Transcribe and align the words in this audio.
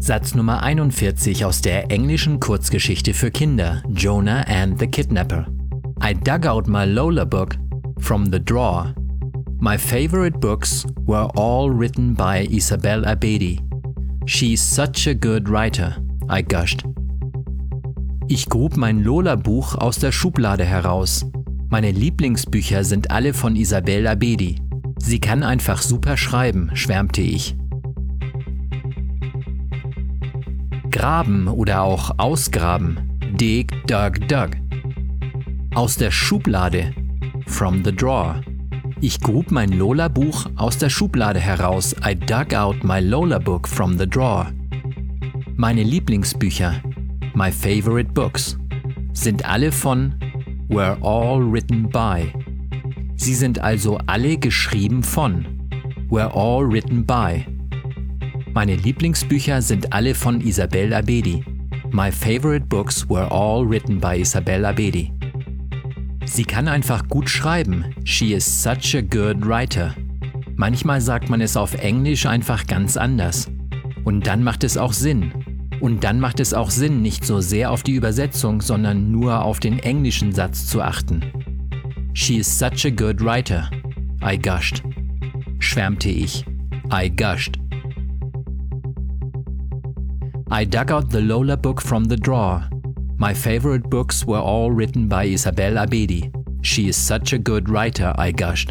Satz 0.00 0.34
Nummer 0.34 0.62
41 0.62 1.44
aus 1.44 1.60
der 1.60 1.90
englischen 1.90 2.38
Kurzgeschichte 2.38 3.14
für 3.14 3.30
Kinder 3.30 3.82
Jonah 3.88 4.42
and 4.42 4.78
the 4.78 4.86
Kidnapper. 4.86 5.46
I 6.02 6.14
dug 6.14 6.46
out 6.46 6.68
my 6.68 6.84
Lola 6.84 7.24
book 7.24 7.56
from 7.98 8.30
the 8.30 8.38
drawer. 8.38 8.94
My 9.60 9.76
favorite 9.76 10.38
books 10.38 10.86
were 11.04 11.28
all 11.34 11.68
written 11.68 12.14
by 12.14 12.46
Isabel 12.48 13.04
Abedi. 13.04 13.60
She's 14.24 14.62
such 14.62 15.08
a 15.08 15.14
good 15.14 15.48
writer, 15.48 15.96
I 16.30 16.42
gushed. 16.42 16.84
Ich 18.28 18.48
grub 18.48 18.76
mein 18.76 19.02
Lola-Buch 19.02 19.74
aus 19.74 19.98
der 19.98 20.12
Schublade 20.12 20.64
heraus. 20.64 21.24
Meine 21.70 21.90
Lieblingsbücher 21.90 22.84
sind 22.84 23.10
alle 23.10 23.34
von 23.34 23.56
Isabel 23.56 24.06
Abedi. 24.06 24.60
Sie 24.98 25.18
kann 25.18 25.42
einfach 25.42 25.82
super 25.82 26.16
schreiben, 26.16 26.70
schwärmte 26.74 27.22
ich. 27.22 27.56
Graben 30.98 31.46
oder 31.46 31.82
auch 31.82 32.10
ausgraben. 32.18 32.98
Dig, 33.40 33.70
dug, 33.86 34.18
dug. 34.26 34.48
Aus 35.72 35.94
der 35.94 36.10
Schublade. 36.10 36.92
From 37.46 37.84
the 37.84 37.94
drawer. 37.94 38.40
Ich 39.00 39.20
grub 39.20 39.52
mein 39.52 39.70
Lola-Buch 39.70 40.46
aus 40.56 40.76
der 40.76 40.90
Schublade 40.90 41.38
heraus. 41.38 41.94
I 42.04 42.16
dug 42.16 42.52
out 42.52 42.82
my 42.82 42.98
Lola-Book 42.98 43.68
from 43.68 43.96
the 43.96 44.08
drawer. 44.08 44.50
Meine 45.54 45.84
Lieblingsbücher. 45.84 46.82
My 47.32 47.52
favorite 47.52 48.12
books. 48.12 48.58
Sind 49.12 49.48
alle 49.48 49.70
von 49.70 50.16
were 50.68 50.98
all 51.00 51.40
written 51.40 51.88
by. 51.88 52.32
Sie 53.14 53.34
sind 53.34 53.60
also 53.60 54.00
alle 54.08 54.36
geschrieben 54.36 55.04
von 55.04 55.46
were 56.10 56.34
all 56.34 56.68
written 56.68 57.06
by. 57.06 57.46
Meine 58.58 58.74
Lieblingsbücher 58.74 59.62
sind 59.62 59.92
alle 59.92 60.16
von 60.16 60.40
Isabel 60.40 60.92
Abedi. 60.92 61.44
My 61.92 62.10
favorite 62.10 62.66
books 62.66 63.08
were 63.08 63.30
all 63.30 63.64
written 63.64 64.00
by 64.00 64.20
Isabel 64.20 64.64
Abedi. 64.64 65.12
Sie 66.24 66.42
kann 66.42 66.66
einfach 66.66 67.06
gut 67.06 67.30
schreiben. 67.30 67.84
She 68.02 68.32
is 68.32 68.44
such 68.44 68.96
a 68.96 69.00
good 69.00 69.46
writer. 69.46 69.94
Manchmal 70.56 71.00
sagt 71.00 71.30
man 71.30 71.40
es 71.40 71.56
auf 71.56 71.74
Englisch 71.74 72.26
einfach 72.26 72.66
ganz 72.66 72.96
anders. 72.96 73.48
Und 74.02 74.26
dann 74.26 74.42
macht 74.42 74.64
es 74.64 74.76
auch 74.76 74.92
Sinn. 74.92 75.30
Und 75.78 76.02
dann 76.02 76.18
macht 76.18 76.40
es 76.40 76.52
auch 76.52 76.70
Sinn, 76.70 77.00
nicht 77.00 77.24
so 77.24 77.40
sehr 77.40 77.70
auf 77.70 77.84
die 77.84 77.94
Übersetzung, 77.94 78.60
sondern 78.60 79.12
nur 79.12 79.44
auf 79.44 79.60
den 79.60 79.78
englischen 79.78 80.32
Satz 80.32 80.66
zu 80.66 80.82
achten. 80.82 81.22
She 82.12 82.38
is 82.38 82.58
such 82.58 82.84
a 82.84 82.90
good 82.90 83.24
writer. 83.24 83.70
I 84.20 84.36
gushed. 84.36 84.82
Schwärmte 85.60 86.08
ich. 86.08 86.44
I 86.92 87.08
gushed. 87.08 87.56
I 90.50 90.64
dug 90.64 90.90
out 90.90 91.10
the 91.10 91.20
Lola 91.20 91.58
book 91.58 91.78
from 91.78 92.04
the 92.04 92.16
drawer. 92.16 92.64
My 93.18 93.34
favorite 93.34 93.90
books 93.90 94.24
were 94.24 94.38
all 94.38 94.70
written 94.70 95.06
by 95.06 95.24
Isabel 95.24 95.74
Abedi. 95.74 96.32
She 96.62 96.88
is 96.88 96.96
such 96.96 97.34
a 97.34 97.38
good 97.38 97.68
writer, 97.68 98.14
I 98.16 98.32
gushed. 98.32 98.70